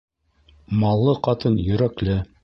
Маллы 0.83 1.13
ҡатын 1.27 1.59
йөрәкле. 1.67 2.17